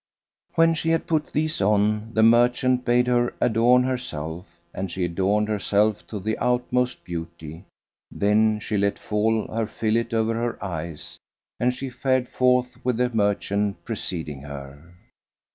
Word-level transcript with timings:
When 0.55 0.73
she 0.73 0.89
had 0.89 1.05
put 1.05 1.27
these 1.27 1.61
on, 1.61 2.15
the 2.15 2.23
merchant 2.23 2.83
bade 2.83 3.05
her 3.05 3.35
adorn 3.39 3.83
herself, 3.83 4.59
and 4.73 4.89
she 4.89 5.05
adorned 5.05 5.47
herself 5.47 6.07
to 6.07 6.17
the 6.19 6.39
utmost 6.39 7.03
beauty; 7.05 7.65
then 8.09 8.59
she 8.59 8.77
let 8.79 8.97
fall 8.97 9.45
her 9.53 9.67
fillet 9.67 10.07
over 10.11 10.33
her 10.33 10.63
eyes 10.65 11.19
and 11.59 11.71
she 11.71 11.91
fared 11.91 12.27
forth 12.27 12.83
with 12.83 12.97
the 12.97 13.11
merchant 13.11 13.85
preceding 13.85 14.41
her. 14.41 14.95